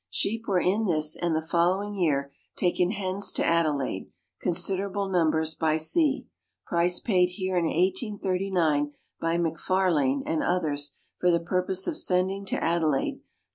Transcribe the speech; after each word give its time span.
Sheep 0.09 0.47
were 0.47 0.59
in 0.59 0.85
this 0.87 1.15
and 1.15 1.35
the 1.35 1.43
following 1.43 1.93
year 1.93 2.31
taken 2.55 2.89
hence 2.89 3.31
to 3.33 3.45
Adelaide 3.45 4.09
considerable 4.39 5.07
numbers 5.07 5.53
by 5.53 5.77
sea. 5.77 6.25
Price 6.65 6.99
paid 6.99 7.27
here 7.27 7.55
in 7.55 7.65
1839 7.65 8.93
by 9.19 9.37
McFarlane 9.37 10.23
and 10.25 10.41
others 10.41 10.93
for 11.19 11.29
the 11.29 11.39
purpose 11.39 11.85
of 11.85 11.95
sending 11.95 12.45
to 12.47 12.55
Adelaide, 12.63 13.17
27s. 13.19 13.21